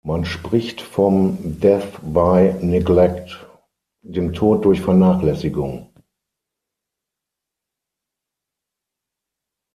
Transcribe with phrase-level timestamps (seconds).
[0.03, 3.45] Man spricht vom "death by neglect",
[4.03, 5.93] dem Tod durch Vernachlässigung.